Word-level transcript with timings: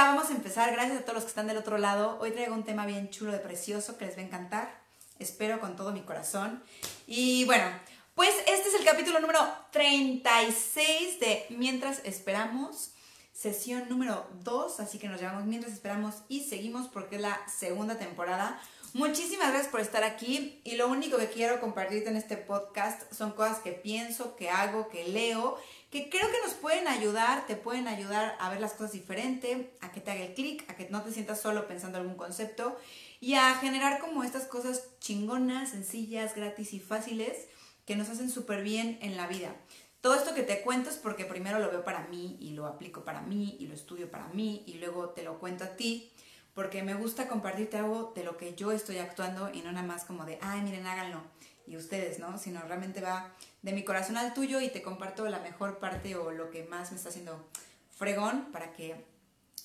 Vamos 0.00 0.30
a 0.30 0.32
empezar. 0.32 0.70
Gracias 0.70 0.98
a 0.98 1.02
todos 1.02 1.14
los 1.14 1.24
que 1.24 1.30
están 1.30 1.48
del 1.48 1.56
otro 1.56 1.76
lado. 1.76 2.18
Hoy 2.20 2.30
traigo 2.30 2.54
un 2.54 2.62
tema 2.62 2.86
bien 2.86 3.10
chulo 3.10 3.32
de 3.32 3.40
precioso 3.40 3.98
que 3.98 4.06
les 4.06 4.16
va 4.16 4.20
a 4.20 4.26
encantar. 4.26 4.80
Espero 5.18 5.58
con 5.58 5.74
todo 5.74 5.90
mi 5.90 6.02
corazón. 6.02 6.62
Y 7.08 7.44
bueno, 7.46 7.66
pues 8.14 8.32
este 8.46 8.68
es 8.68 8.74
el 8.74 8.84
capítulo 8.84 9.18
número 9.18 9.40
36 9.72 11.18
de 11.18 11.46
Mientras 11.50 12.00
Esperamos. 12.04 12.92
Sesión 13.32 13.88
número 13.88 14.28
2, 14.44 14.78
así 14.78 15.00
que 15.00 15.08
nos 15.08 15.20
llevamos 15.20 15.46
mientras 15.46 15.72
esperamos 15.72 16.14
y 16.28 16.44
seguimos 16.44 16.86
porque 16.86 17.16
es 17.16 17.22
la 17.22 17.36
segunda 17.48 17.98
temporada. 17.98 18.60
Muchísimas 18.94 19.48
gracias 19.50 19.70
por 19.70 19.80
estar 19.80 20.02
aquí 20.02 20.60
y 20.64 20.76
lo 20.76 20.88
único 20.88 21.18
que 21.18 21.28
quiero 21.28 21.60
compartirte 21.60 22.08
en 22.08 22.16
este 22.16 22.36
podcast 22.36 23.12
son 23.12 23.32
cosas 23.32 23.58
que 23.58 23.72
pienso, 23.72 24.36
que 24.36 24.50
hago, 24.50 24.88
que 24.88 25.08
leo 25.08 25.58
que 25.90 26.10
creo 26.10 26.30
que 26.30 26.40
nos 26.44 26.54
pueden 26.54 26.86
ayudar, 26.86 27.46
te 27.46 27.56
pueden 27.56 27.88
ayudar 27.88 28.36
a 28.40 28.50
ver 28.50 28.60
las 28.60 28.74
cosas 28.74 28.92
diferente, 28.92 29.72
a 29.80 29.90
que 29.90 30.00
te 30.00 30.10
haga 30.10 30.24
el 30.24 30.34
clic, 30.34 30.68
a 30.70 30.76
que 30.76 30.88
no 30.90 31.02
te 31.02 31.12
sientas 31.12 31.40
solo 31.40 31.66
pensando 31.66 31.98
algún 31.98 32.16
concepto 32.16 32.76
y 33.20 33.34
a 33.34 33.54
generar 33.54 33.98
como 33.98 34.22
estas 34.22 34.44
cosas 34.44 34.84
chingonas, 35.00 35.70
sencillas, 35.70 36.34
gratis 36.34 36.74
y 36.74 36.80
fáciles 36.80 37.48
que 37.86 37.96
nos 37.96 38.10
hacen 38.10 38.30
súper 38.30 38.62
bien 38.62 38.98
en 39.00 39.16
la 39.16 39.26
vida. 39.26 39.56
Todo 40.02 40.14
esto 40.14 40.34
que 40.34 40.42
te 40.42 40.60
cuento 40.60 40.90
es 40.90 40.96
porque 40.96 41.24
primero 41.24 41.58
lo 41.58 41.70
veo 41.70 41.84
para 41.84 42.06
mí 42.08 42.36
y 42.38 42.50
lo 42.50 42.66
aplico 42.66 43.04
para 43.04 43.22
mí 43.22 43.56
y 43.58 43.66
lo 43.66 43.74
estudio 43.74 44.10
para 44.10 44.28
mí 44.28 44.62
y 44.66 44.74
luego 44.74 45.10
te 45.10 45.22
lo 45.22 45.38
cuento 45.38 45.64
a 45.64 45.76
ti 45.76 46.12
porque 46.58 46.82
me 46.82 46.94
gusta 46.94 47.28
compartirte 47.28 47.76
algo 47.76 48.10
de 48.16 48.24
lo 48.24 48.36
que 48.36 48.56
yo 48.56 48.72
estoy 48.72 48.98
actuando 48.98 49.48
y 49.54 49.62
no 49.62 49.70
nada 49.70 49.86
más 49.86 50.02
como 50.02 50.24
de, 50.24 50.40
ay, 50.42 50.60
miren, 50.62 50.88
háganlo 50.88 51.22
y 51.68 51.76
ustedes, 51.76 52.18
¿no? 52.18 52.36
Sino 52.36 52.60
realmente 52.62 53.00
va 53.00 53.32
de 53.62 53.72
mi 53.72 53.84
corazón 53.84 54.16
al 54.16 54.34
tuyo 54.34 54.60
y 54.60 54.68
te 54.68 54.82
comparto 54.82 55.28
la 55.28 55.38
mejor 55.38 55.78
parte 55.78 56.16
o 56.16 56.32
lo 56.32 56.50
que 56.50 56.64
más 56.64 56.90
me 56.90 56.96
está 56.96 57.10
haciendo 57.10 57.48
fregón 57.96 58.50
para 58.50 58.72
que 58.72 58.96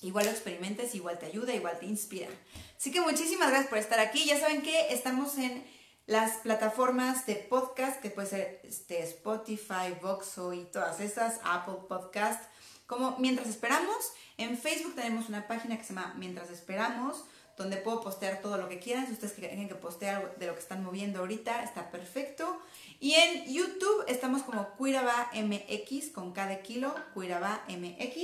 igual 0.02 0.26
lo 0.26 0.30
experimentes, 0.30 0.94
igual 0.94 1.18
te 1.18 1.26
ayuda, 1.26 1.52
igual 1.52 1.80
te 1.80 1.86
inspira. 1.86 2.28
Así 2.78 2.92
que 2.92 3.00
muchísimas 3.00 3.48
gracias 3.48 3.70
por 3.70 3.78
estar 3.78 3.98
aquí. 3.98 4.24
Ya 4.24 4.38
saben 4.38 4.62
que 4.62 4.92
estamos 4.94 5.36
en 5.38 5.66
las 6.06 6.36
plataformas 6.44 7.26
de 7.26 7.34
podcast, 7.34 8.00
que 8.00 8.10
puede 8.10 8.28
ser 8.28 8.60
este, 8.62 9.02
Spotify, 9.02 9.98
Voxo 10.00 10.52
y 10.52 10.62
todas 10.66 11.00
esas, 11.00 11.40
Apple 11.42 11.88
Podcast, 11.88 12.40
como 12.86 13.16
Mientras 13.18 13.48
Esperamos. 13.48 14.12
En 14.36 14.58
Facebook 14.58 14.94
tenemos 14.94 15.28
una 15.28 15.46
página 15.46 15.76
que 15.76 15.84
se 15.84 15.94
llama 15.94 16.14
Mientras 16.16 16.50
Esperamos 16.50 17.24
donde 17.56 17.76
puedo 17.76 18.00
postear 18.00 18.40
todo 18.40 18.56
lo 18.56 18.68
que 18.68 18.78
quieran. 18.78 19.06
Si 19.06 19.12
ustedes 19.12 19.34
quieren 19.34 19.68
que 19.68 19.74
postear 19.74 20.16
algo 20.16 20.34
de 20.36 20.46
lo 20.46 20.54
que 20.54 20.60
están 20.60 20.82
moviendo 20.82 21.20
ahorita, 21.20 21.62
está 21.62 21.90
perfecto. 21.90 22.58
Y 23.00 23.14
en 23.14 23.52
YouTube 23.52 24.04
estamos 24.08 24.42
como 24.42 24.70
Cuiraba 24.70 25.30
MX 25.34 26.10
con 26.10 26.32
cada 26.32 26.62
kilo, 26.62 26.94
Cuiraba 27.12 27.64
MX. 27.68 28.18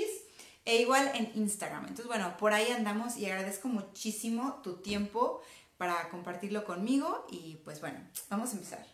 E 0.67 0.77
igual 0.83 1.11
en 1.14 1.33
Instagram. 1.34 1.83
Entonces, 1.83 2.06
bueno, 2.06 2.36
por 2.39 2.52
ahí 2.52 2.70
andamos 2.70 3.17
y 3.17 3.27
agradezco 3.27 3.69
muchísimo 3.69 4.61
tu 4.62 4.83
tiempo 4.83 5.41
para 5.78 6.08
compartirlo 6.11 6.64
conmigo. 6.64 7.27
Y 7.30 7.56
pues 7.64 7.80
bueno, 7.80 7.98
vamos 8.28 8.50
a 8.50 8.52
empezar. 8.55 8.86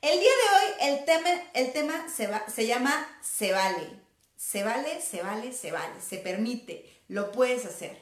El 0.00 0.20
día 0.20 0.30
de 0.30 0.56
hoy 0.56 0.92
el 0.92 1.04
tema, 1.04 1.28
el 1.54 1.72
tema 1.72 2.08
se, 2.08 2.28
va, 2.28 2.48
se 2.48 2.66
llama 2.66 2.94
Se 3.20 3.52
vale. 3.52 4.07
Se 4.38 4.62
vale, 4.62 5.02
se 5.02 5.20
vale, 5.20 5.52
se 5.52 5.72
vale. 5.72 6.00
Se 6.00 6.16
permite. 6.16 7.02
Lo 7.08 7.32
puedes 7.32 7.66
hacer. 7.66 8.00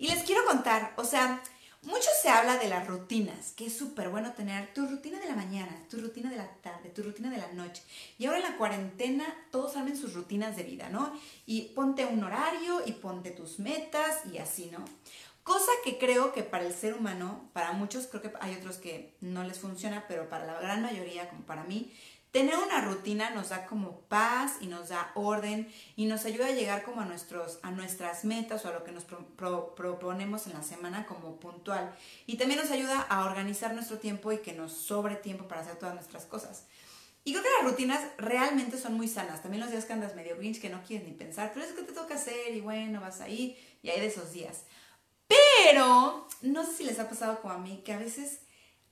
Y 0.00 0.08
les 0.08 0.24
quiero 0.24 0.44
contar, 0.44 0.92
o 0.96 1.04
sea, 1.04 1.40
mucho 1.82 2.08
se 2.20 2.28
habla 2.28 2.58
de 2.58 2.68
las 2.68 2.88
rutinas, 2.88 3.52
que 3.52 3.66
es 3.66 3.78
súper 3.78 4.08
bueno 4.08 4.32
tener 4.32 4.74
tu 4.74 4.86
rutina 4.86 5.20
de 5.20 5.26
la 5.26 5.36
mañana, 5.36 5.84
tu 5.88 6.00
rutina 6.00 6.30
de 6.30 6.36
la 6.36 6.48
tarde, 6.62 6.90
tu 6.90 7.04
rutina 7.04 7.30
de 7.30 7.38
la 7.38 7.52
noche. 7.52 7.82
Y 8.18 8.26
ahora 8.26 8.38
en 8.38 8.44
la 8.44 8.56
cuarentena 8.56 9.24
todos 9.52 9.74
saben 9.74 9.96
sus 9.96 10.14
rutinas 10.14 10.56
de 10.56 10.64
vida, 10.64 10.88
¿no? 10.88 11.12
Y 11.46 11.72
ponte 11.76 12.04
un 12.06 12.24
horario 12.24 12.82
y 12.84 12.92
ponte 12.92 13.30
tus 13.30 13.60
metas 13.60 14.26
y 14.32 14.38
así, 14.38 14.70
¿no? 14.72 14.84
Cosa 15.44 15.70
que 15.84 15.96
creo 15.96 16.32
que 16.32 16.42
para 16.42 16.66
el 16.66 16.74
ser 16.74 16.94
humano, 16.94 17.48
para 17.52 17.72
muchos 17.72 18.08
creo 18.08 18.20
que 18.20 18.32
hay 18.40 18.54
otros 18.56 18.76
que 18.78 19.14
no 19.20 19.44
les 19.44 19.58
funciona, 19.60 20.06
pero 20.08 20.28
para 20.28 20.46
la 20.46 20.60
gran 20.60 20.82
mayoría, 20.82 21.28
como 21.30 21.42
para 21.42 21.64
mí, 21.64 21.92
Tener 22.38 22.56
una 22.56 22.80
rutina 22.82 23.30
nos 23.30 23.48
da 23.48 23.66
como 23.66 24.02
paz 24.02 24.58
y 24.60 24.68
nos 24.68 24.90
da 24.90 25.10
orden 25.16 25.68
y 25.96 26.06
nos 26.06 26.24
ayuda 26.24 26.46
a 26.46 26.52
llegar 26.52 26.84
como 26.84 27.00
a, 27.00 27.04
nuestros, 27.04 27.58
a 27.62 27.72
nuestras 27.72 28.24
metas 28.24 28.64
o 28.64 28.68
a 28.68 28.72
lo 28.72 28.84
que 28.84 28.92
nos 28.92 29.02
proponemos 29.02 30.46
en 30.46 30.52
la 30.52 30.62
semana 30.62 31.04
como 31.04 31.40
puntual. 31.40 31.92
Y 32.26 32.36
también 32.36 32.60
nos 32.60 32.70
ayuda 32.70 33.00
a 33.00 33.24
organizar 33.24 33.74
nuestro 33.74 33.98
tiempo 33.98 34.30
y 34.30 34.38
que 34.38 34.52
nos 34.52 34.70
sobre 34.70 35.16
tiempo 35.16 35.48
para 35.48 35.62
hacer 35.62 35.80
todas 35.80 35.96
nuestras 35.96 36.26
cosas. 36.26 36.66
Y 37.24 37.32
creo 37.32 37.42
que 37.42 37.50
las 37.60 37.72
rutinas 37.72 38.06
realmente 38.18 38.78
son 38.78 38.94
muy 38.94 39.08
sanas. 39.08 39.42
También 39.42 39.60
los 39.60 39.72
días 39.72 39.86
que 39.86 39.94
andas 39.94 40.14
medio 40.14 40.36
grinch 40.36 40.60
que 40.60 40.70
no 40.70 40.84
quieres 40.84 41.08
ni 41.08 41.14
pensar, 41.14 41.50
pero 41.52 41.66
es 41.66 41.72
que 41.72 41.82
te 41.82 41.92
toca 41.92 42.14
hacer 42.14 42.54
y 42.54 42.60
bueno, 42.60 43.00
vas 43.00 43.20
ahí 43.20 43.58
y 43.82 43.90
hay 43.90 43.98
de 43.98 44.06
esos 44.06 44.30
días. 44.30 44.62
Pero 45.26 46.28
no 46.42 46.64
sé 46.64 46.72
si 46.72 46.84
les 46.84 47.00
ha 47.00 47.08
pasado 47.08 47.40
como 47.40 47.54
a 47.54 47.58
mí 47.58 47.82
que 47.84 47.94
a 47.94 47.98
veces 47.98 48.42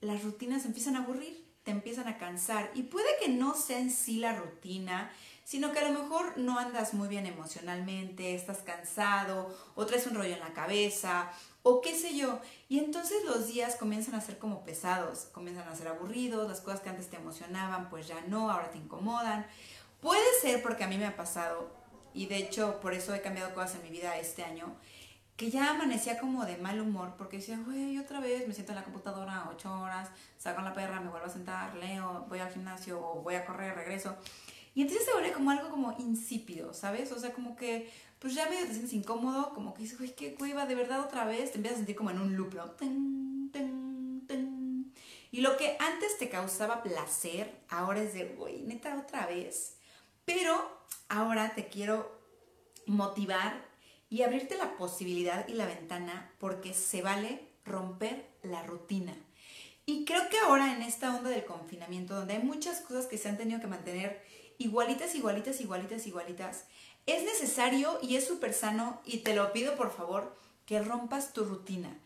las 0.01 0.21
rutinas 0.21 0.65
empiezan 0.65 0.97
a 0.97 1.05
aburrir 1.05 1.46
te 1.67 1.71
empiezan 1.71 2.07
a 2.07 2.17
cansar. 2.17 2.71
Y 2.75 2.83
puede 2.83 3.09
que 3.19 3.27
no 3.27 3.53
sea 3.53 3.77
en 3.77 3.91
sí 3.91 4.19
la 4.19 4.33
rutina, 4.33 5.11
sino 5.43 5.73
que 5.73 5.79
a 5.79 5.89
lo 5.89 5.99
mejor 5.99 6.37
no 6.37 6.57
andas 6.57 6.93
muy 6.93 7.09
bien 7.09 7.25
emocionalmente, 7.25 8.35
estás 8.35 8.59
cansado, 8.59 9.53
o 9.75 9.85
traes 9.85 10.07
un 10.07 10.15
rollo 10.15 10.33
en 10.33 10.39
la 10.39 10.53
cabeza, 10.53 11.29
o 11.63 11.81
qué 11.81 11.93
sé 11.93 12.15
yo. 12.15 12.39
Y 12.69 12.79
entonces 12.79 13.17
los 13.25 13.47
días 13.47 13.75
comienzan 13.75 14.15
a 14.15 14.21
ser 14.21 14.37
como 14.37 14.63
pesados, 14.63 15.27
comienzan 15.33 15.67
a 15.67 15.75
ser 15.75 15.89
aburridos, 15.89 16.47
las 16.47 16.61
cosas 16.61 16.79
que 16.79 16.87
antes 16.87 17.09
te 17.09 17.17
emocionaban, 17.17 17.89
pues 17.89 18.07
ya 18.07 18.21
no, 18.29 18.49
ahora 18.49 18.71
te 18.71 18.77
incomodan. 18.77 19.45
Puede 19.99 20.23
ser 20.41 20.63
porque 20.63 20.85
a 20.85 20.87
mí 20.87 20.97
me 20.97 21.05
ha 21.05 21.17
pasado, 21.17 21.69
y 22.13 22.27
de 22.27 22.37
hecho 22.37 22.79
por 22.79 22.93
eso 22.93 23.13
he 23.13 23.21
cambiado 23.21 23.53
cosas 23.53 23.75
en 23.75 23.83
mi 23.83 23.89
vida 23.89 24.17
este 24.17 24.45
año, 24.45 24.73
que 25.37 25.51
ya 25.51 25.69
amanecía 25.69 26.17
como 26.17 26.45
de 26.45 26.57
mal 26.57 26.81
humor, 26.81 27.13
porque 27.15 27.37
decía, 27.37 27.59
güey, 27.63 27.99
otra 27.99 28.19
vez 28.19 28.47
me 28.47 28.53
siento 28.55 28.71
en 28.71 28.77
la 28.77 28.83
computadora 28.83 29.47
ocho 29.51 29.71
horas, 29.71 30.09
saco 30.39 30.61
la 30.61 30.73
perra, 30.73 30.99
me 30.99 31.09
vuelvo 31.09 31.27
a 31.27 31.29
sentar, 31.29 31.75
leo, 31.75 32.25
voy 32.27 32.39
al 32.39 32.51
gimnasio 32.51 32.99
o 32.99 33.21
voy 33.21 33.35
a 33.35 33.45
correr, 33.45 33.75
regreso. 33.75 34.17
Y 34.73 34.81
entonces 34.81 35.05
se 35.05 35.13
vuelve 35.13 35.31
como 35.31 35.51
algo 35.51 35.69
como 35.69 35.95
insípido, 35.99 36.73
¿sabes? 36.73 37.11
O 37.11 37.19
sea, 37.19 37.33
como 37.33 37.55
que, 37.55 37.91
pues 38.17 38.33
ya 38.33 38.49
medio 38.49 38.65
te 38.65 38.71
sientes 38.71 38.93
incómodo, 38.93 39.53
como 39.53 39.75
que 39.75 39.83
dices, 39.83 39.99
güey, 39.99 40.15
qué 40.15 40.35
va 40.55 40.65
de 40.65 40.75
verdad 40.75 41.01
otra 41.01 41.25
vez, 41.25 41.51
te 41.51 41.57
empiezas 41.57 41.77
a 41.77 41.79
sentir 41.81 41.95
como 41.95 42.09
en 42.09 42.19
un 42.19 42.35
loop, 42.35 42.55
¿no? 42.55 42.73
Y 45.29 45.41
lo 45.41 45.55
que 45.57 45.77
antes 45.79 46.17
te 46.17 46.29
causaba 46.29 46.81
placer, 46.81 47.53
ahora 47.69 48.01
es 48.01 48.13
de, 48.13 48.25
güey, 48.25 48.63
neta, 48.63 48.97
otra 48.97 49.27
vez. 49.27 49.75
Pero 50.25 50.55
ahora 51.09 51.53
te 51.53 51.67
quiero 51.67 52.19
motivar 52.87 53.67
y 54.09 54.21
abrirte 54.21 54.57
la 54.57 54.77
posibilidad 54.77 55.47
y 55.47 55.53
la 55.53 55.65
ventana 55.65 56.31
porque 56.39 56.73
se 56.73 57.01
vale 57.01 57.41
romper 57.65 58.25
la 58.43 58.63
rutina. 58.63 59.15
Y 59.85 60.05
creo 60.05 60.27
que 60.29 60.37
ahora 60.39 60.73
en 60.73 60.81
esta 60.81 61.15
onda 61.15 61.29
del 61.29 61.45
confinamiento, 61.45 62.15
donde 62.15 62.33
hay 62.33 62.43
muchas 62.43 62.81
cosas 62.81 63.05
que 63.05 63.17
se 63.17 63.29
han 63.29 63.37
tenido 63.37 63.61
que 63.61 63.67
mantener 63.67 64.21
igualitas, 64.57 65.15
igualitas, 65.15 65.61
igualitas, 65.61 66.07
igualitas, 66.07 66.65
es 67.05 67.23
necesario 67.23 67.99
y 68.01 68.17
es 68.17 68.27
súper 68.27 68.53
sano 68.53 69.01
y 69.05 69.19
te 69.19 69.33
lo 69.33 69.53
pido 69.53 69.75
por 69.75 69.95
favor 69.95 70.35
que 70.65 70.81
rompas 70.81 71.31
tu 71.31 71.45
rutina, 71.45 71.97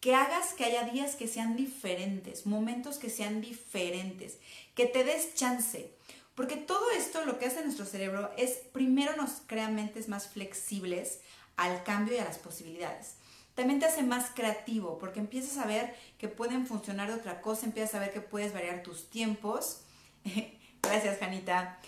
que 0.00 0.16
hagas 0.16 0.52
que 0.52 0.64
haya 0.64 0.82
días 0.82 1.14
que 1.14 1.28
sean 1.28 1.56
diferentes, 1.56 2.44
momentos 2.46 2.98
que 2.98 3.10
sean 3.10 3.40
diferentes, 3.40 4.38
que 4.74 4.86
te 4.86 5.04
des 5.04 5.34
chance. 5.34 5.92
Porque 6.34 6.56
todo 6.56 6.90
esto 6.90 7.24
lo 7.24 7.38
que 7.38 7.46
hace 7.46 7.62
nuestro 7.62 7.84
cerebro 7.84 8.30
es 8.36 8.58
primero 8.72 9.16
nos 9.16 9.42
crea 9.46 9.68
mentes 9.68 10.08
más 10.08 10.28
flexibles 10.28 11.20
al 11.58 11.82
cambio 11.82 12.14
y 12.14 12.18
a 12.18 12.24
las 12.24 12.38
posibilidades. 12.38 13.16
También 13.54 13.80
te 13.80 13.86
hace 13.86 14.02
más 14.02 14.30
creativo 14.34 14.98
porque 14.98 15.20
empiezas 15.20 15.58
a 15.58 15.66
ver 15.66 15.94
que 16.16 16.28
pueden 16.28 16.66
funcionar 16.66 17.08
de 17.08 17.14
otra 17.14 17.42
cosa, 17.42 17.66
empiezas 17.66 17.96
a 17.96 17.98
ver 17.98 18.12
que 18.12 18.20
puedes 18.20 18.54
variar 18.54 18.82
tus 18.82 19.10
tiempos. 19.10 19.82
Gracias, 20.82 21.18
Janita. 21.18 21.78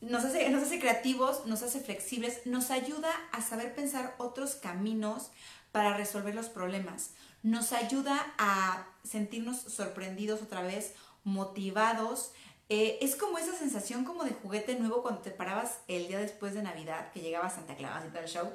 Nos 0.00 0.24
hace, 0.24 0.50
nos 0.50 0.64
hace 0.64 0.80
creativos, 0.80 1.46
nos 1.46 1.62
hace 1.62 1.78
flexibles, 1.78 2.44
nos 2.44 2.72
ayuda 2.72 3.08
a 3.30 3.40
saber 3.40 3.72
pensar 3.72 4.16
otros 4.18 4.56
caminos 4.56 5.30
para 5.70 5.96
resolver 5.96 6.34
los 6.34 6.48
problemas. 6.48 7.12
Nos 7.44 7.72
ayuda 7.72 8.34
a 8.36 8.88
sentirnos 9.04 9.60
sorprendidos 9.60 10.42
otra 10.42 10.62
vez, 10.62 10.94
motivados. 11.22 12.32
Eh, 12.68 12.98
es 13.00 13.14
como 13.14 13.38
esa 13.38 13.56
sensación 13.56 14.04
como 14.04 14.24
de 14.24 14.32
juguete 14.32 14.74
nuevo 14.74 15.02
cuando 15.02 15.20
te 15.20 15.30
parabas 15.30 15.78
el 15.86 16.08
día 16.08 16.18
después 16.18 16.54
de 16.54 16.62
Navidad, 16.62 17.12
que 17.12 17.20
llegaba 17.20 17.48
Santa 17.48 17.76
Claus 17.76 18.04
y 18.04 18.08
todo 18.08 18.22
el 18.22 18.28
show, 18.28 18.50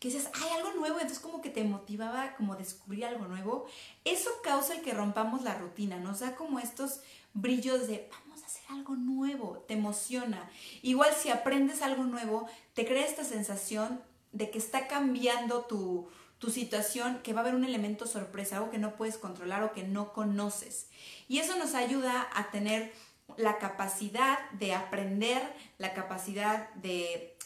que 0.00 0.08
dices, 0.08 0.30
hay 0.32 0.58
algo 0.58 0.72
nuevo, 0.72 0.94
entonces 0.94 1.20
como 1.20 1.42
que 1.42 1.50
te 1.50 1.62
motivaba 1.62 2.34
como 2.36 2.56
descubrir 2.56 3.04
algo 3.04 3.26
nuevo, 3.26 3.66
eso 4.04 4.30
causa 4.42 4.74
el 4.74 4.80
que 4.80 4.94
rompamos 4.94 5.42
la 5.42 5.58
rutina, 5.58 5.98
nos 5.98 6.20
da 6.20 6.34
como 6.34 6.58
estos 6.58 7.02
brillos 7.34 7.86
de 7.86 8.08
vamos 8.10 8.42
a 8.42 8.46
hacer 8.46 8.62
algo 8.70 8.96
nuevo, 8.96 9.62
te 9.68 9.74
emociona. 9.74 10.50
Igual 10.80 11.12
si 11.14 11.28
aprendes 11.28 11.82
algo 11.82 12.04
nuevo, 12.04 12.48
te 12.72 12.86
crea 12.86 13.06
esta 13.06 13.24
sensación 13.24 14.00
de 14.32 14.50
que 14.50 14.58
está 14.58 14.88
cambiando 14.88 15.66
tu, 15.66 16.08
tu 16.38 16.50
situación, 16.50 17.20
que 17.22 17.34
va 17.34 17.40
a 17.40 17.42
haber 17.42 17.54
un 17.54 17.64
elemento 17.64 18.06
sorpresa, 18.06 18.56
algo 18.56 18.70
que 18.70 18.78
no 18.78 18.96
puedes 18.96 19.18
controlar 19.18 19.62
o 19.62 19.72
que 19.72 19.82
no 19.82 20.14
conoces. 20.14 20.88
Y 21.28 21.40
eso 21.40 21.58
nos 21.58 21.74
ayuda 21.74 22.26
a 22.34 22.50
tener 22.50 22.90
la 23.36 23.58
capacidad 23.58 24.38
de 24.52 24.74
aprender, 24.74 25.42
la 25.76 25.92
capacidad 25.92 26.72
de, 26.74 27.36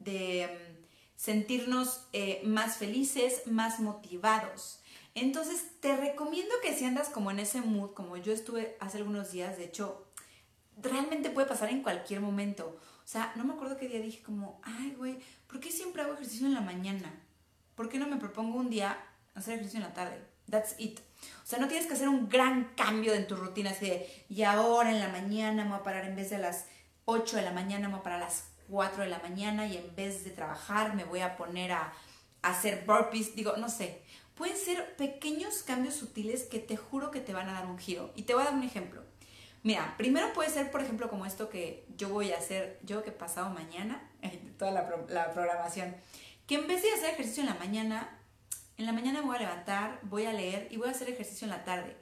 de 0.00 0.69
sentirnos 1.20 2.06
eh, 2.14 2.40
más 2.46 2.78
felices, 2.78 3.42
más 3.44 3.78
motivados. 3.78 4.80
Entonces, 5.14 5.66
te 5.80 5.94
recomiendo 5.94 6.54
que 6.62 6.74
si 6.74 6.86
andas 6.86 7.10
como 7.10 7.30
en 7.30 7.40
ese 7.40 7.60
mood, 7.60 7.92
como 7.92 8.16
yo 8.16 8.32
estuve 8.32 8.74
hace 8.80 8.96
algunos 8.96 9.30
días, 9.30 9.58
de 9.58 9.64
hecho, 9.64 10.06
realmente 10.78 11.28
puede 11.28 11.46
pasar 11.46 11.68
en 11.68 11.82
cualquier 11.82 12.22
momento. 12.22 12.80
O 13.04 13.06
sea, 13.06 13.34
no 13.36 13.44
me 13.44 13.52
acuerdo 13.52 13.76
qué 13.76 13.86
día 13.86 14.00
dije 14.00 14.22
como, 14.22 14.62
ay, 14.64 14.94
güey, 14.96 15.18
¿por 15.46 15.60
qué 15.60 15.70
siempre 15.70 16.00
hago 16.00 16.14
ejercicio 16.14 16.46
en 16.46 16.54
la 16.54 16.62
mañana? 16.62 17.12
¿Por 17.74 17.90
qué 17.90 17.98
no 17.98 18.06
me 18.06 18.16
propongo 18.16 18.56
un 18.58 18.70
día 18.70 18.96
hacer 19.34 19.54
ejercicio 19.54 19.80
en 19.80 19.88
la 19.88 19.92
tarde? 19.92 20.24
That's 20.48 20.74
it. 20.78 21.00
O 21.44 21.46
sea, 21.46 21.58
no 21.58 21.68
tienes 21.68 21.86
que 21.86 21.92
hacer 21.92 22.08
un 22.08 22.30
gran 22.30 22.72
cambio 22.76 23.12
en 23.12 23.26
tu 23.26 23.36
rutina, 23.36 23.72
así 23.72 23.90
de, 23.90 24.24
y 24.30 24.42
ahora 24.44 24.90
en 24.90 25.00
la 25.00 25.08
mañana 25.08 25.64
me 25.64 25.70
voy 25.72 25.80
a 25.80 25.82
parar 25.82 26.06
en 26.06 26.16
vez 26.16 26.30
de 26.30 26.38
las 26.38 26.64
8 27.04 27.36
de 27.36 27.42
la 27.42 27.52
mañana, 27.52 27.88
me 27.88 27.94
voy 27.94 28.00
a 28.00 28.04
parar 28.04 28.22
a 28.22 28.24
las 28.24 28.49
4 28.70 29.02
de 29.02 29.10
la 29.10 29.18
mañana 29.18 29.66
y 29.66 29.76
en 29.76 29.94
vez 29.94 30.24
de 30.24 30.30
trabajar 30.30 30.94
me 30.94 31.04
voy 31.04 31.20
a 31.20 31.36
poner 31.36 31.72
a, 31.72 31.92
hacer 32.42 32.84
burpees. 32.86 33.34
Digo, 33.34 33.56
no 33.56 33.68
sé. 33.68 34.00
Pueden 34.34 34.56
ser 34.56 34.96
pequeños 34.96 35.62
cambios 35.62 35.94
sutiles 35.94 36.44
que 36.44 36.58
te 36.58 36.76
juro 36.76 37.10
que 37.10 37.20
te 37.20 37.34
van 37.34 37.48
a 37.48 37.52
dar 37.52 37.66
un 37.66 37.78
giro. 37.78 38.10
Y 38.14 38.22
te 38.22 38.32
voy 38.32 38.42
a 38.42 38.46
dar 38.46 38.54
un 38.54 38.62
ejemplo. 38.62 39.02
Mira, 39.62 39.94
primero 39.98 40.32
puede 40.32 40.48
ser, 40.48 40.70
por 40.70 40.80
ejemplo, 40.80 41.10
como 41.10 41.26
esto 41.26 41.50
que 41.50 41.84
yo 41.98 42.08
voy 42.08 42.32
a 42.32 42.38
hacer, 42.38 42.78
yo 42.82 43.02
que 43.02 43.10
pasado 43.10 43.50
mañana, 43.50 44.10
toda 44.58 44.70
la, 44.70 44.88
programación, 45.34 45.94
que 46.46 46.54
en 46.54 46.66
vez 46.66 46.82
de 46.82 46.92
hacer 46.92 47.10
ejercicio 47.10 47.42
en 47.42 47.50
la 47.50 47.56
mañana, 47.56 48.18
en 48.78 48.86
la 48.86 48.92
mañana 48.92 49.20
voy 49.20 49.36
a 49.36 49.40
levantar, 49.40 50.00
voy 50.04 50.24
a 50.24 50.32
leer 50.32 50.68
y 50.70 50.78
voy 50.78 50.88
a 50.88 50.92
hacer 50.92 51.10
ejercicio 51.10 51.44
en 51.44 51.50
la 51.50 51.64
tarde. 51.64 51.94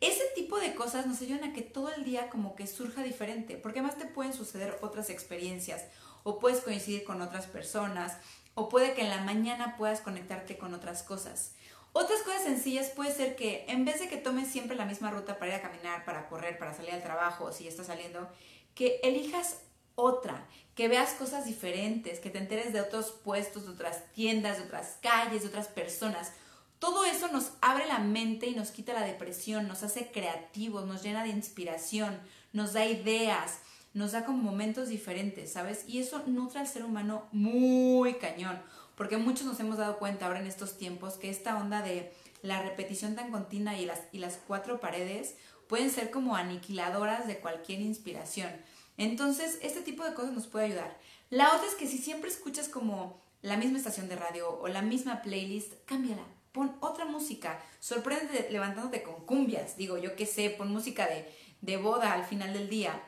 Ese 0.00 0.24
tipo 0.34 0.58
de 0.58 0.74
cosas 0.74 1.06
nos 1.06 1.22
ayudan 1.22 1.44
a 1.44 1.52
que 1.52 1.62
todo 1.62 1.94
el 1.94 2.04
día 2.04 2.28
como 2.28 2.56
que 2.56 2.66
surja 2.66 3.04
diferente, 3.04 3.56
porque 3.56 3.78
además 3.78 3.96
te 3.96 4.06
pueden 4.06 4.32
suceder 4.32 4.76
otras 4.82 5.08
experiencias 5.08 5.84
o 6.24 6.40
puedes 6.40 6.60
coincidir 6.60 7.04
con 7.04 7.22
otras 7.22 7.46
personas 7.46 8.16
o 8.54 8.68
puede 8.68 8.94
que 8.94 9.02
en 9.02 9.10
la 9.10 9.22
mañana 9.22 9.76
puedas 9.76 10.00
conectarte 10.00 10.58
con 10.58 10.74
otras 10.74 11.04
cosas. 11.04 11.52
Otras 11.92 12.22
cosas 12.22 12.42
sencillas 12.42 12.90
puede 12.90 13.12
ser 13.12 13.36
que 13.36 13.64
en 13.68 13.84
vez 13.84 14.00
de 14.00 14.08
que 14.08 14.16
tomes 14.16 14.48
siempre 14.48 14.76
la 14.76 14.84
misma 14.84 15.10
ruta 15.10 15.38
para 15.38 15.52
ir 15.52 15.58
a 15.58 15.62
caminar, 15.62 16.04
para 16.04 16.28
correr, 16.28 16.58
para 16.58 16.74
salir 16.74 16.92
al 16.92 17.02
trabajo, 17.02 17.52
si 17.52 17.68
estás 17.68 17.86
saliendo, 17.86 18.28
que 18.74 18.98
elijas 19.04 19.60
otra, 19.94 20.48
que 20.74 20.88
veas 20.88 21.12
cosas 21.12 21.44
diferentes, 21.44 22.18
que 22.18 22.30
te 22.30 22.38
enteres 22.38 22.72
de 22.72 22.80
otros 22.80 23.12
puestos, 23.12 23.66
de 23.66 23.72
otras 23.72 24.10
tiendas, 24.12 24.58
de 24.58 24.64
otras 24.64 24.98
calles, 25.02 25.42
de 25.42 25.48
otras 25.48 25.68
personas. 25.68 26.32
Todo 26.80 27.04
eso 27.04 27.28
nos 27.28 27.52
abre 27.60 27.86
la 27.86 28.00
mente 28.00 28.46
y 28.46 28.56
nos 28.56 28.70
quita 28.70 28.92
la 28.92 29.06
depresión, 29.06 29.68
nos 29.68 29.84
hace 29.84 30.10
creativos, 30.10 30.86
nos 30.86 31.02
llena 31.02 31.22
de 31.22 31.30
inspiración, 31.30 32.18
nos 32.52 32.72
da 32.72 32.84
ideas, 32.86 33.60
nos 33.94 34.12
da 34.12 34.24
como 34.24 34.42
momentos 34.42 34.88
diferentes, 34.88 35.52
¿sabes? 35.52 35.84
Y 35.86 35.98
eso 35.98 36.22
nutre 36.26 36.60
al 36.60 36.68
ser 36.68 36.84
humano 36.84 37.26
muy 37.32 38.14
cañón, 38.14 38.60
porque 38.96 39.16
muchos 39.16 39.46
nos 39.46 39.58
hemos 39.60 39.78
dado 39.78 39.98
cuenta 39.98 40.26
ahora 40.26 40.40
en 40.40 40.46
estos 40.46 40.76
tiempos 40.76 41.14
que 41.14 41.30
esta 41.30 41.56
onda 41.56 41.80
de 41.80 42.12
la 42.42 42.60
repetición 42.62 43.14
tan 43.14 43.30
continua 43.30 43.74
y 43.78 43.86
las, 43.86 44.00
y 44.12 44.18
las 44.18 44.38
cuatro 44.46 44.80
paredes 44.80 45.36
pueden 45.68 45.90
ser 45.90 46.10
como 46.10 46.36
aniquiladoras 46.36 47.26
de 47.26 47.38
cualquier 47.38 47.80
inspiración. 47.80 48.50
Entonces, 48.96 49.58
este 49.62 49.80
tipo 49.80 50.04
de 50.04 50.14
cosas 50.14 50.32
nos 50.32 50.46
puede 50.46 50.66
ayudar. 50.66 50.98
La 51.30 51.54
otra 51.54 51.66
es 51.66 51.74
que 51.74 51.86
si 51.86 51.98
siempre 51.98 52.30
escuchas 52.30 52.68
como 52.68 53.20
la 53.42 53.56
misma 53.56 53.78
estación 53.78 54.08
de 54.08 54.16
radio 54.16 54.58
o 54.60 54.68
la 54.68 54.82
misma 54.82 55.22
playlist, 55.22 55.72
cámbiala. 55.84 56.22
Pon 56.52 56.76
otra 56.80 57.04
música. 57.04 57.60
Sorpréndete 57.80 58.50
levantándote 58.50 59.02
con 59.02 59.26
cumbias. 59.26 59.76
Digo, 59.76 59.98
yo 59.98 60.14
qué 60.14 60.26
sé, 60.26 60.50
pon 60.50 60.70
música 60.70 61.06
de, 61.06 61.28
de 61.60 61.76
boda 61.76 62.12
al 62.12 62.24
final 62.24 62.52
del 62.52 62.68
día. 62.68 63.02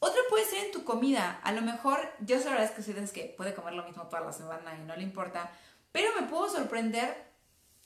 Otra 0.00 0.20
puede 0.30 0.44
ser 0.44 0.64
en 0.66 0.72
tu 0.72 0.84
comida. 0.84 1.40
A 1.42 1.52
lo 1.52 1.62
mejor, 1.62 2.00
yo 2.20 2.36
la 2.38 2.50
verdad 2.50 2.64
es 2.64 2.70
que 2.70 2.82
soy 2.82 2.94
de 2.94 3.04
que 3.08 3.34
puede 3.36 3.54
comer 3.54 3.74
lo 3.74 3.84
mismo 3.84 4.04
toda 4.04 4.20
la 4.20 4.32
semana 4.32 4.76
y 4.78 4.84
no 4.84 4.96
le 4.96 5.02
importa. 5.02 5.50
Pero 5.92 6.10
me 6.20 6.26
puedo 6.26 6.48
sorprender 6.48 7.28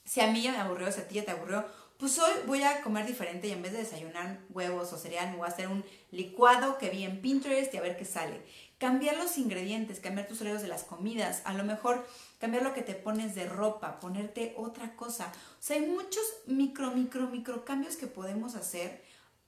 si 0.04 0.20
a 0.20 0.26
mí 0.26 0.42
ya 0.42 0.52
me 0.52 0.58
aburrió, 0.58 0.90
si 0.92 1.00
a 1.00 1.08
ti 1.08 1.14
ya 1.16 1.24
te 1.24 1.30
aburrió 1.30 1.64
pues 2.02 2.18
hoy 2.18 2.32
voy 2.48 2.64
a 2.64 2.82
comer 2.82 3.06
diferente 3.06 3.46
y 3.46 3.52
en 3.52 3.62
vez 3.62 3.70
de 3.70 3.78
desayunar 3.78 4.40
huevos 4.50 4.92
o 4.92 4.98
cereal, 4.98 5.30
me 5.30 5.36
voy 5.36 5.46
a 5.46 5.52
hacer 5.52 5.68
un 5.68 5.84
licuado 6.10 6.76
que 6.76 6.90
vi 6.90 7.04
en 7.04 7.22
Pinterest 7.22 7.72
y 7.72 7.76
a 7.76 7.80
ver 7.80 7.96
qué 7.96 8.04
sale. 8.04 8.42
Cambiar 8.78 9.16
los 9.16 9.38
ingredientes, 9.38 10.00
cambiar 10.00 10.26
tus 10.26 10.40
horarios 10.40 10.62
de 10.62 10.68
las 10.68 10.82
comidas, 10.82 11.42
a 11.44 11.54
lo 11.54 11.62
mejor 11.62 12.04
cambiar 12.40 12.64
lo 12.64 12.74
que 12.74 12.82
te 12.82 12.96
pones 12.96 13.36
de 13.36 13.48
ropa, 13.48 14.00
ponerte 14.00 14.52
otra 14.56 14.96
cosa. 14.96 15.30
O 15.60 15.62
sea, 15.62 15.76
hay 15.76 15.86
muchos 15.86 16.24
micro, 16.46 16.90
micro, 16.90 17.28
micro 17.28 17.64
cambios 17.64 17.94
que 17.94 18.08
podemos 18.08 18.56
hacer 18.56 19.00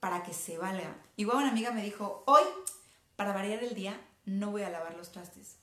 para 0.04 0.22
que 0.22 0.34
se 0.34 0.58
valga. 0.58 0.94
Igual 1.16 1.38
una 1.38 1.48
amiga 1.48 1.70
me 1.70 1.82
dijo, 1.82 2.24
hoy, 2.26 2.42
para 3.16 3.32
variar 3.32 3.64
el 3.64 3.74
día, 3.74 3.98
no 4.26 4.50
voy 4.50 4.60
a 4.60 4.68
lavar 4.68 4.94
los 4.96 5.12
trastes. 5.12 5.56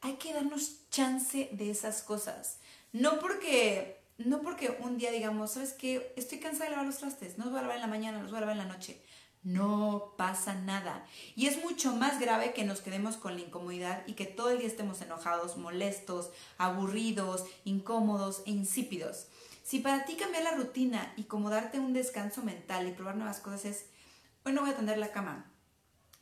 Hay 0.00 0.14
que 0.14 0.34
darnos 0.34 0.90
chance 0.90 1.48
de 1.52 1.70
esas 1.70 2.02
cosas. 2.02 2.58
No 2.90 3.20
porque 3.20 4.02
no 4.18 4.42
porque 4.42 4.76
un 4.80 4.98
día 4.98 5.12
digamos, 5.12 5.52
¿sabes 5.52 5.74
qué? 5.74 6.12
Estoy 6.16 6.40
cansada 6.40 6.64
de 6.64 6.70
lavar 6.72 6.86
los 6.86 6.98
trastes, 6.98 7.38
no 7.38 7.44
los 7.44 7.52
voy 7.52 7.60
a 7.60 7.62
lavar 7.62 7.76
en 7.76 7.82
la 7.82 7.86
mañana, 7.86 8.20
los 8.20 8.32
voy 8.32 8.38
a 8.38 8.40
lavar 8.40 8.56
en 8.56 8.66
la 8.66 8.74
noche. 8.74 9.00
No 9.44 10.14
pasa 10.18 10.56
nada. 10.56 11.06
Y 11.36 11.46
es 11.46 11.62
mucho 11.62 11.94
más 11.94 12.18
grave 12.18 12.52
que 12.52 12.64
nos 12.64 12.80
quedemos 12.80 13.16
con 13.16 13.36
la 13.36 13.42
incomodidad 13.42 14.02
y 14.08 14.14
que 14.14 14.26
todo 14.26 14.50
el 14.50 14.58
día 14.58 14.66
estemos 14.66 15.02
enojados, 15.02 15.56
molestos, 15.56 16.30
aburridos, 16.58 17.44
incómodos 17.64 18.42
e 18.44 18.50
insípidos. 18.50 19.28
Si 19.64 19.78
para 19.78 20.04
ti 20.04 20.16
cambiar 20.16 20.44
la 20.44 20.50
rutina 20.50 21.14
y 21.16 21.24
como 21.24 21.48
darte 21.48 21.80
un 21.80 21.94
descanso 21.94 22.42
mental 22.42 22.86
y 22.86 22.92
probar 22.92 23.16
nuevas 23.16 23.40
cosas 23.40 23.64
es, 23.64 23.86
hoy 24.44 24.52
no 24.52 24.60
voy 24.60 24.70
a 24.70 24.76
tender 24.76 24.98
la 24.98 25.10
cama, 25.10 25.50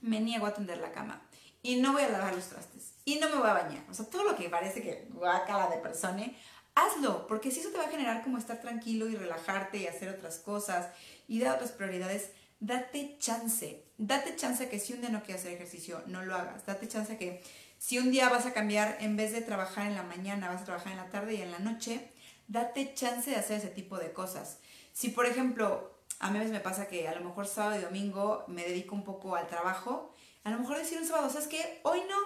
me 0.01 0.21
niego 0.21 0.47
a 0.47 0.55
tender 0.55 0.79
la 0.79 0.93
cama 0.93 1.21
y 1.61 1.77
no 1.77 1.93
voy 1.93 2.03
a 2.03 2.09
lavar 2.09 2.37
los 2.37 2.49
trastes 2.49 2.93
y 3.05 3.17
no 3.17 3.29
me 3.31 3.37
voy 3.37 3.51
a 3.51 3.55
bañar. 3.55 3.85
O 3.91 3.95
sea, 3.95 4.07
todo 4.07 4.23
lo 4.23 4.37
que 4.37 4.49
parece 4.49 4.81
que 4.81 5.09
la 5.21 5.69
de 5.71 5.79
persona, 5.79 6.31
hazlo, 6.77 7.27
porque 7.27 7.51
si 7.51 7.59
eso 7.59 7.71
te 7.71 7.79
va 7.79 7.87
a 7.87 7.91
generar 7.91 8.23
como 8.23 8.39
estar 8.39 8.61
tranquilo 8.61 9.09
y 9.09 9.17
relajarte 9.17 9.79
y 9.79 9.89
hacer 9.89 10.09
otras 10.09 10.39
cosas 10.39 10.91
y 11.27 11.41
dar 11.41 11.57
otras 11.57 11.73
prioridades, 11.73 12.31
date 12.61 13.17
chance, 13.19 13.85
date 13.99 14.37
chance 14.37 14.69
que 14.69 14.79
si 14.79 14.93
un 14.93 15.01
día 15.01 15.11
no 15.11 15.25
quieres 15.25 15.43
hacer 15.43 15.55
ejercicio, 15.55 16.01
no 16.07 16.25
lo 16.25 16.37
hagas, 16.37 16.65
date 16.65 16.87
chance 16.87 17.19
que 17.19 17.43
si 17.77 17.99
un 17.99 18.13
día 18.13 18.29
vas 18.29 18.47
a 18.47 18.53
cambiar, 18.53 18.99
en 19.01 19.17
vez 19.17 19.33
de 19.33 19.41
trabajar 19.41 19.89
en 19.89 19.97
la 19.97 20.05
mañana, 20.05 20.49
vas 20.49 20.63
a 20.63 20.65
trabajar 20.65 20.93
en 20.93 20.99
la 20.99 21.11
tarde 21.11 21.35
y 21.35 21.43
en 21.43 21.51
la 21.51 21.59
noche, 21.59 22.13
date 22.49 22.95
chance 22.95 23.31
de 23.31 23.37
hacer 23.37 23.59
ese 23.59 23.69
tipo 23.69 23.97
de 23.99 24.13
cosas. 24.13 24.59
Si 24.93 25.09
por 25.09 25.27
ejemplo, 25.27 25.99
a 26.19 26.31
mí 26.31 26.37
a 26.37 26.41
veces 26.41 26.53
me 26.53 26.61
pasa 26.61 26.89
que 26.89 27.09
a 27.09 27.15
lo 27.15 27.25
mejor 27.25 27.47
sábado 27.47 27.79
y 27.79 27.83
domingo 27.83 28.45
me 28.49 28.65
dedico 28.65 28.95
un 28.95 29.05
poco 29.05 29.37
al 29.37 29.47
trabajo, 29.47 30.15
a 30.45 30.51
lo 30.51 30.59
mejor 30.59 30.77
decir 30.79 30.99
un 30.99 31.07
sábado, 31.07 31.31
¿sabes 31.31 31.49
qué? 31.49 31.81
Hoy 31.85 32.01
no, 32.09 32.17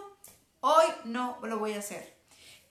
hoy 0.60 0.86
no 1.04 1.38
lo 1.42 1.58
voy 1.58 1.74
a 1.74 1.78
hacer 1.78 2.16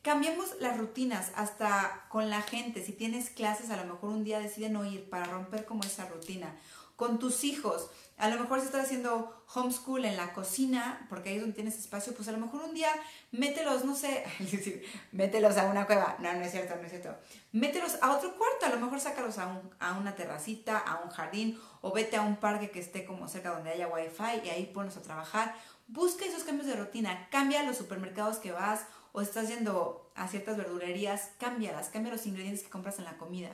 Cambiemos 0.05 0.57
las 0.59 0.77
rutinas 0.77 1.31
hasta 1.35 2.05
con 2.09 2.29
la 2.29 2.43
gente. 2.43 2.85
Si 2.85 2.91
tienes 2.91 3.31
clases, 3.31 3.71
a 3.71 3.75
lo 3.75 3.91
mejor 3.91 4.11
un 4.11 4.23
día 4.23 4.39
decide 4.39 4.69
no 4.69 4.85
ir 4.85 5.09
para 5.09 5.25
romper 5.25 5.65
como 5.65 5.81
esa 5.81 6.05
rutina. 6.05 6.55
Con 6.95 7.19
tus 7.19 7.43
hijos, 7.43 7.89
a 8.17 8.29
lo 8.29 8.39
mejor 8.39 8.61
si 8.61 8.67
estás 8.67 8.85
haciendo 8.85 9.43
homeschool 9.53 10.05
en 10.05 10.15
la 10.15 10.31
cocina, 10.33 11.05
porque 11.09 11.29
ahí 11.29 11.35
es 11.35 11.41
donde 11.41 11.55
tienes 11.55 11.77
espacio, 11.77 12.13
pues 12.15 12.29
a 12.29 12.31
lo 12.31 12.37
mejor 12.37 12.61
un 12.63 12.73
día 12.73 12.89
mételos, 13.31 13.83
no 13.83 13.93
sé, 13.93 14.23
mételos 15.11 15.57
a 15.57 15.65
una 15.65 15.85
cueva. 15.85 16.15
No, 16.19 16.31
no 16.33 16.41
es 16.41 16.51
cierto, 16.51 16.75
no 16.77 16.83
es 16.83 16.91
cierto. 16.91 17.13
Mételos 17.51 17.97
a 18.01 18.11
otro 18.11 18.37
cuarto, 18.37 18.67
a 18.67 18.69
lo 18.69 18.79
mejor 18.79 19.01
sácalos 19.01 19.37
a, 19.37 19.61
a 19.79 19.97
una 19.97 20.15
terracita, 20.15 20.77
a 20.77 21.03
un 21.03 21.09
jardín, 21.09 21.59
o 21.81 21.91
vete 21.91 22.15
a 22.15 22.21
un 22.21 22.37
parque 22.37 22.71
que 22.71 22.79
esté 22.79 23.03
como 23.03 23.27
cerca 23.27 23.51
donde 23.51 23.71
haya 23.71 23.89
wifi 23.89 24.45
y 24.45 24.49
ahí 24.49 24.65
pones 24.73 24.95
a 24.95 25.01
trabajar. 25.01 25.53
Busca 25.87 26.25
esos 26.25 26.43
cambios 26.43 26.67
de 26.67 26.75
rutina, 26.75 27.27
cambia 27.29 27.63
los 27.63 27.77
supermercados 27.77 28.37
que 28.37 28.51
vas 28.51 28.85
o 29.11 29.21
estás 29.21 29.49
yendo 29.49 30.11
a 30.15 30.27
ciertas 30.27 30.57
verdulerías, 30.57 31.31
cámbialas, 31.37 31.89
cambia 31.89 32.11
los 32.11 32.25
ingredientes 32.25 32.63
que 32.63 32.69
compras 32.69 32.97
en 32.99 33.05
la 33.05 33.17
comida. 33.17 33.49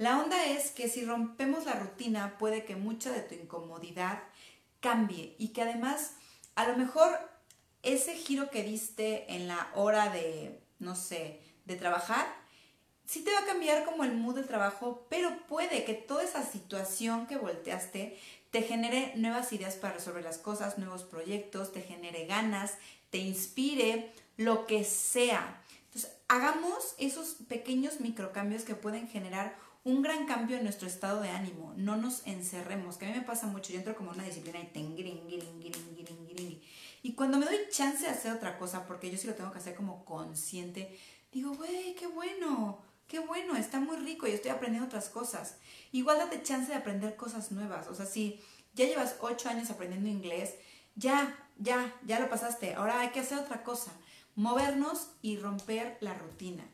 La 0.00 0.18
onda 0.18 0.46
es 0.46 0.70
que 0.70 0.88
si 0.88 1.04
rompemos 1.04 1.66
la 1.66 1.74
rutina 1.74 2.38
puede 2.38 2.64
que 2.64 2.74
mucha 2.74 3.12
de 3.12 3.20
tu 3.20 3.34
incomodidad 3.34 4.22
cambie 4.80 5.36
y 5.38 5.48
que 5.48 5.60
además 5.60 6.12
a 6.54 6.66
lo 6.66 6.78
mejor 6.78 7.10
ese 7.82 8.14
giro 8.14 8.48
que 8.48 8.62
diste 8.62 9.34
en 9.34 9.46
la 9.46 9.70
hora 9.74 10.08
de, 10.08 10.58
no 10.78 10.96
sé, 10.96 11.42
de 11.66 11.76
trabajar, 11.76 12.26
sí 13.04 13.22
te 13.22 13.30
va 13.30 13.40
a 13.40 13.44
cambiar 13.44 13.84
como 13.84 14.04
el 14.04 14.14
mood 14.14 14.36
del 14.36 14.46
trabajo, 14.46 15.06
pero 15.10 15.36
puede 15.46 15.84
que 15.84 15.92
toda 15.92 16.24
esa 16.24 16.46
situación 16.46 17.26
que 17.26 17.36
volteaste 17.36 18.18
te 18.50 18.62
genere 18.62 19.12
nuevas 19.16 19.52
ideas 19.52 19.74
para 19.74 19.92
resolver 19.92 20.24
las 20.24 20.38
cosas, 20.38 20.78
nuevos 20.78 21.02
proyectos, 21.02 21.74
te 21.74 21.82
genere 21.82 22.24
ganas, 22.24 22.78
te 23.10 23.18
inspire 23.18 24.10
lo 24.38 24.64
que 24.64 24.82
sea. 24.82 25.62
Entonces, 25.84 26.10
hagamos 26.28 26.94
esos 26.96 27.34
pequeños 27.48 28.00
microcambios 28.00 28.62
que 28.62 28.74
pueden 28.74 29.08
generar 29.08 29.68
un 29.84 30.02
gran 30.02 30.26
cambio 30.26 30.56
en 30.56 30.64
nuestro 30.64 30.86
estado 30.86 31.22
de 31.22 31.30
ánimo. 31.30 31.72
No 31.76 31.96
nos 31.96 32.26
encerremos, 32.26 32.96
que 32.96 33.06
a 33.06 33.08
mí 33.08 33.14
me 33.14 33.24
pasa 33.24 33.46
mucho. 33.46 33.72
Yo 33.72 33.78
entro 33.78 33.96
como 33.96 34.10
una 34.10 34.24
disciplina 34.24 34.60
y 34.60 34.66
tengiring, 34.66 35.20
Y 37.02 37.14
cuando 37.14 37.38
me 37.38 37.46
doy 37.46 37.56
chance 37.70 38.04
de 38.04 38.10
hacer 38.10 38.32
otra 38.32 38.58
cosa, 38.58 38.86
porque 38.86 39.10
yo 39.10 39.16
sí 39.16 39.26
lo 39.26 39.34
tengo 39.34 39.52
que 39.52 39.58
hacer 39.58 39.74
como 39.74 40.04
consciente, 40.04 40.98
digo, 41.32 41.54
güey, 41.54 41.94
qué 41.94 42.06
bueno, 42.06 42.82
qué 43.06 43.20
bueno, 43.20 43.56
está 43.56 43.80
muy 43.80 43.96
rico 43.96 44.26
y 44.26 44.32
estoy 44.32 44.50
aprendiendo 44.50 44.86
otras 44.86 45.08
cosas. 45.08 45.56
Igual 45.92 46.18
date 46.18 46.42
chance 46.42 46.70
de 46.70 46.78
aprender 46.78 47.16
cosas 47.16 47.50
nuevas. 47.52 47.88
O 47.88 47.94
sea, 47.94 48.06
si 48.06 48.40
ya 48.74 48.86
llevas 48.86 49.16
ocho 49.20 49.48
años 49.48 49.70
aprendiendo 49.70 50.08
inglés, 50.08 50.54
ya, 50.94 51.36
ya, 51.58 51.94
ya 52.04 52.20
lo 52.20 52.28
pasaste. 52.28 52.74
Ahora 52.74 53.00
hay 53.00 53.10
que 53.10 53.20
hacer 53.20 53.38
otra 53.38 53.62
cosa 53.62 53.92
movernos 54.34 55.08
y 55.22 55.36
romper 55.36 55.98
la 56.00 56.14
rutina. 56.14 56.64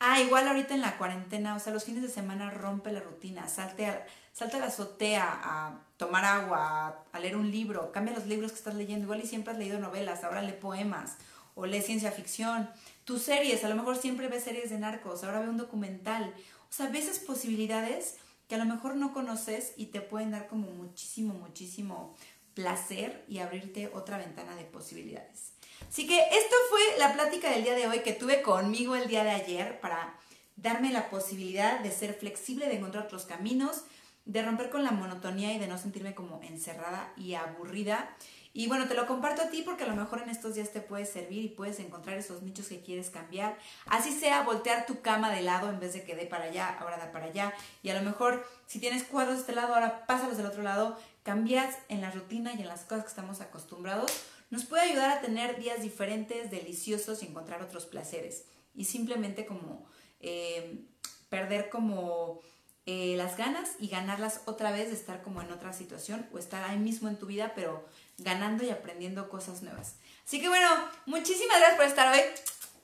Ah, 0.00 0.20
igual 0.20 0.46
ahorita 0.46 0.74
en 0.74 0.80
la 0.80 0.96
cuarentena, 0.96 1.56
o 1.56 1.60
sea, 1.60 1.72
los 1.72 1.84
fines 1.84 2.02
de 2.02 2.08
semana 2.08 2.50
rompe 2.50 2.92
la 2.92 3.00
rutina, 3.00 3.48
salte 3.48 3.86
a, 3.86 4.06
salta 4.32 4.58
a 4.58 4.60
la 4.60 4.66
azotea 4.66 5.26
a 5.42 5.80
tomar 5.96 6.24
agua, 6.24 7.04
a, 7.12 7.18
leer 7.18 7.36
un 7.36 7.50
libro, 7.50 7.90
cambia 7.90 8.14
los 8.14 8.26
libros 8.26 8.52
que 8.52 8.58
estás 8.58 8.76
leyendo, 8.76 9.04
igual 9.04 9.20
y 9.20 9.26
siempre 9.26 9.52
has 9.52 9.58
leído 9.58 9.80
novelas, 9.80 10.22
ahora 10.22 10.42
lee 10.42 10.52
poemas 10.52 11.16
o 11.56 11.66
lee 11.66 11.82
ciencia 11.82 12.12
ficción. 12.12 12.70
Tus 13.04 13.22
series, 13.22 13.64
a 13.64 13.68
lo 13.68 13.74
mejor 13.74 13.96
siempre 13.96 14.28
ves 14.28 14.44
series 14.44 14.70
de 14.70 14.78
narcos, 14.78 15.24
ahora 15.24 15.40
ve 15.40 15.48
un 15.48 15.56
documental. 15.56 16.32
O 16.70 16.72
sea, 16.72 16.88
ves 16.88 17.08
esas 17.08 17.18
posibilidades 17.18 18.18
que 18.46 18.54
a 18.54 18.58
lo 18.58 18.66
mejor 18.66 18.94
no 18.94 19.12
conoces 19.12 19.72
y 19.76 19.86
te 19.86 20.00
pueden 20.00 20.30
dar 20.30 20.46
como 20.46 20.68
muchísimo, 20.70 21.34
muchísimo 21.34 22.14
placer 22.54 23.24
y 23.28 23.38
abrirte 23.38 23.90
otra 23.92 24.18
ventana 24.18 24.54
de 24.54 24.64
posibilidades. 24.64 25.57
Así 25.88 26.06
que 26.06 26.18
esto 26.18 26.56
fue 26.70 26.80
la 26.98 27.12
plática 27.12 27.50
del 27.50 27.64
día 27.64 27.74
de 27.74 27.86
hoy 27.86 28.00
que 28.00 28.12
tuve 28.12 28.42
conmigo 28.42 28.96
el 28.96 29.08
día 29.08 29.24
de 29.24 29.30
ayer 29.30 29.80
para 29.80 30.14
darme 30.56 30.92
la 30.92 31.08
posibilidad 31.08 31.80
de 31.80 31.90
ser 31.90 32.14
flexible, 32.14 32.66
de 32.66 32.76
encontrar 32.76 33.04
otros 33.04 33.26
caminos, 33.26 33.84
de 34.24 34.42
romper 34.42 34.70
con 34.70 34.84
la 34.84 34.90
monotonía 34.90 35.54
y 35.54 35.58
de 35.58 35.68
no 35.68 35.78
sentirme 35.78 36.14
como 36.14 36.40
encerrada 36.42 37.12
y 37.16 37.34
aburrida. 37.34 38.14
Y 38.52 38.66
bueno, 38.66 38.88
te 38.88 38.94
lo 38.94 39.06
comparto 39.06 39.42
a 39.42 39.50
ti 39.50 39.62
porque 39.62 39.84
a 39.84 39.86
lo 39.86 39.94
mejor 39.94 40.20
en 40.20 40.30
estos 40.30 40.54
días 40.54 40.72
te 40.72 40.80
puede 40.80 41.06
servir 41.06 41.44
y 41.44 41.48
puedes 41.48 41.78
encontrar 41.80 42.18
esos 42.18 42.42
nichos 42.42 42.66
que 42.66 42.80
quieres 42.80 43.08
cambiar. 43.08 43.56
Así 43.86 44.10
sea, 44.10 44.42
voltear 44.42 44.84
tu 44.84 45.00
cama 45.00 45.30
de 45.30 45.42
lado 45.42 45.70
en 45.70 45.78
vez 45.78 45.92
de 45.92 46.02
que 46.02 46.16
dé 46.16 46.26
para 46.26 46.44
allá, 46.44 46.76
ahora 46.80 46.96
da 46.96 47.12
para 47.12 47.26
allá. 47.26 47.54
Y 47.82 47.90
a 47.90 47.94
lo 47.94 48.02
mejor 48.02 48.46
si 48.66 48.80
tienes 48.80 49.04
cuadros 49.04 49.36
de 49.36 49.40
este 49.42 49.54
lado, 49.54 49.74
ahora 49.74 50.06
pásalos 50.06 50.36
del 50.36 50.46
otro 50.46 50.62
lado. 50.62 50.98
Cambias 51.22 51.76
en 51.88 52.00
la 52.00 52.10
rutina 52.10 52.52
y 52.54 52.62
en 52.62 52.68
las 52.68 52.80
cosas 52.80 53.04
que 53.04 53.10
estamos 53.10 53.40
acostumbrados 53.40 54.10
nos 54.50 54.64
puede 54.64 54.82
ayudar 54.82 55.10
a 55.10 55.20
tener 55.20 55.58
días 55.58 55.82
diferentes, 55.82 56.50
deliciosos 56.50 57.22
y 57.22 57.26
encontrar 57.26 57.62
otros 57.62 57.86
placeres. 57.86 58.44
Y 58.74 58.84
simplemente 58.84 59.46
como 59.46 59.86
eh, 60.20 60.84
perder 61.28 61.68
como 61.68 62.40
eh, 62.86 63.14
las 63.16 63.36
ganas 63.36 63.72
y 63.78 63.88
ganarlas 63.88 64.40
otra 64.46 64.70
vez 64.70 64.88
de 64.88 64.94
estar 64.94 65.22
como 65.22 65.42
en 65.42 65.52
otra 65.52 65.72
situación 65.72 66.26
o 66.32 66.38
estar 66.38 66.64
ahí 66.64 66.78
mismo 66.78 67.08
en 67.08 67.18
tu 67.18 67.26
vida, 67.26 67.52
pero 67.54 67.86
ganando 68.16 68.64
y 68.64 68.70
aprendiendo 68.70 69.28
cosas 69.28 69.62
nuevas. 69.62 69.96
Así 70.24 70.40
que 70.40 70.48
bueno, 70.48 70.68
muchísimas 71.06 71.58
gracias 71.58 71.76
por 71.76 71.86
estar 71.86 72.14
hoy. 72.14 72.20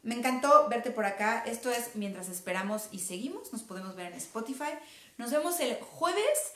Me 0.02 0.14
encantó 0.14 0.68
verte 0.68 0.90
por 0.90 1.06
acá. 1.06 1.42
Esto 1.46 1.70
es 1.70 1.94
Mientras 1.96 2.28
Esperamos 2.28 2.88
y 2.92 2.98
Seguimos. 2.98 3.50
Nos 3.54 3.62
podemos 3.62 3.96
ver 3.96 4.12
en 4.12 4.18
Spotify. 4.18 4.74
Nos 5.16 5.30
vemos 5.30 5.58
el 5.60 5.76
jueves. 5.76 6.52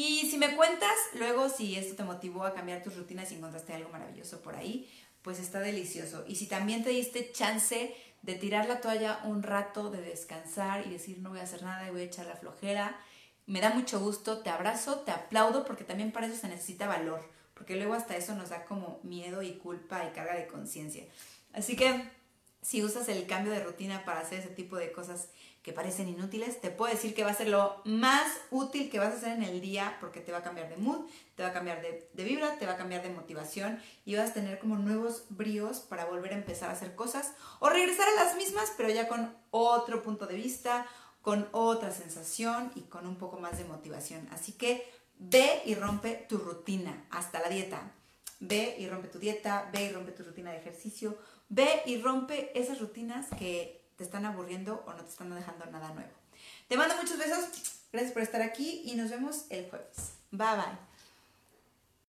Y 0.00 0.30
si 0.30 0.38
me 0.38 0.56
cuentas 0.56 0.96
luego 1.12 1.50
si 1.50 1.76
esto 1.76 1.94
te 1.94 2.04
motivó 2.04 2.44
a 2.44 2.54
cambiar 2.54 2.82
tus 2.82 2.96
rutinas 2.96 3.30
y 3.30 3.34
encontraste 3.34 3.74
algo 3.74 3.90
maravilloso 3.90 4.40
por 4.40 4.56
ahí, 4.56 4.90
pues 5.20 5.38
está 5.38 5.60
delicioso. 5.60 6.24
Y 6.26 6.36
si 6.36 6.46
también 6.46 6.82
te 6.82 6.88
diste 6.88 7.30
chance 7.32 7.94
de 8.22 8.34
tirar 8.34 8.66
la 8.66 8.80
toalla 8.80 9.20
un 9.24 9.42
rato, 9.42 9.90
de 9.90 10.00
descansar 10.00 10.86
y 10.86 10.90
decir 10.90 11.18
no 11.18 11.28
voy 11.28 11.40
a 11.40 11.42
hacer 11.42 11.62
nada 11.62 11.86
y 11.86 11.90
voy 11.90 12.00
a 12.00 12.04
echar 12.04 12.24
la 12.24 12.36
flojera, 12.36 12.98
me 13.44 13.60
da 13.60 13.74
mucho 13.74 14.00
gusto, 14.00 14.38
te 14.38 14.48
abrazo, 14.48 15.00
te 15.00 15.10
aplaudo 15.10 15.66
porque 15.66 15.84
también 15.84 16.12
para 16.12 16.28
eso 16.28 16.36
se 16.36 16.48
necesita 16.48 16.86
valor, 16.86 17.22
porque 17.52 17.76
luego 17.76 17.92
hasta 17.92 18.16
eso 18.16 18.34
nos 18.34 18.48
da 18.48 18.64
como 18.64 19.00
miedo 19.02 19.42
y 19.42 19.58
culpa 19.58 20.06
y 20.06 20.14
carga 20.14 20.34
de 20.34 20.46
conciencia. 20.46 21.04
Así 21.52 21.76
que 21.76 22.08
si 22.62 22.82
usas 22.82 23.06
el 23.10 23.26
cambio 23.26 23.52
de 23.52 23.62
rutina 23.62 24.06
para 24.06 24.20
hacer 24.20 24.38
ese 24.38 24.48
tipo 24.48 24.76
de 24.76 24.92
cosas 24.92 25.28
que 25.62 25.72
parecen 25.74 26.08
inútiles, 26.08 26.60
te 26.60 26.70
puedo 26.70 26.92
decir 26.92 27.14
que 27.14 27.22
va 27.22 27.30
a 27.30 27.34
ser 27.34 27.48
lo 27.48 27.82
más 27.84 28.26
útil 28.50 28.88
que 28.88 28.98
vas 28.98 29.12
a 29.12 29.16
hacer 29.18 29.32
en 29.32 29.42
el 29.42 29.60
día 29.60 29.98
porque 30.00 30.20
te 30.20 30.32
va 30.32 30.38
a 30.38 30.42
cambiar 30.42 30.70
de 30.70 30.78
mood, 30.78 31.06
te 31.34 31.42
va 31.42 31.50
a 31.50 31.52
cambiar 31.52 31.82
de, 31.82 32.24
vibra, 32.24 32.58
te 32.58 32.64
va 32.64 32.72
a 32.72 32.76
cambiar 32.76 33.02
de 33.02 33.10
motivación 33.10 33.78
y 34.06 34.16
vas 34.16 34.30
a 34.30 34.34
tener 34.34 34.58
como 34.58 34.76
nuevos 34.76 35.24
bríos 35.28 35.80
para 35.80 36.06
volver 36.06 36.32
a 36.32 36.36
empezar 36.36 36.70
a 36.70 36.72
hacer 36.72 36.94
cosas 36.94 37.32
o 37.58 37.68
regresar 37.68 38.08
a 38.08 38.24
las 38.24 38.36
mismas, 38.36 38.72
pero 38.76 38.88
ya 38.88 39.06
con 39.06 39.36
otro 39.50 40.02
punto 40.02 40.26
de 40.26 40.36
vista, 40.36 40.86
con 41.20 41.46
otra 41.52 41.92
sensación 41.92 42.72
y 42.74 42.82
con 42.82 43.06
un 43.06 43.16
poco 43.16 43.38
más 43.38 43.58
de 43.58 43.64
motivación. 43.64 44.26
Así 44.32 44.52
que 44.52 44.90
ve 45.18 45.60
y 45.66 45.74
rompe 45.74 46.24
tu 46.26 46.38
rutina, 46.38 47.04
hasta 47.10 47.40
la 47.40 47.50
dieta. 47.50 47.92
Ve 48.38 48.76
y 48.78 48.88
rompe 48.88 49.08
tu 49.08 49.18
dieta, 49.18 49.68
ve 49.70 49.84
y 49.84 49.92
rompe 49.92 50.12
tu 50.12 50.22
rutina 50.22 50.52
de 50.52 50.56
ejercicio, 50.56 51.18
ve 51.50 51.82
y 51.84 52.00
rompe 52.00 52.58
esas 52.58 52.80
rutinas 52.80 53.26
que 53.38 53.79
te 54.00 54.04
están 54.04 54.24
aburriendo 54.24 54.82
o 54.86 54.94
no 54.94 55.04
te 55.04 55.10
están 55.10 55.28
dejando 55.34 55.66
nada 55.66 55.92
nuevo. 55.92 56.08
Te 56.68 56.78
mando 56.78 56.96
muchos 56.96 57.18
besos, 57.18 57.50
gracias 57.92 58.14
por 58.14 58.22
estar 58.22 58.40
aquí 58.40 58.80
y 58.86 58.94
nos 58.94 59.10
vemos 59.10 59.44
el 59.50 59.68
jueves. 59.68 60.14
Bye 60.30 60.56
bye. 60.56 60.89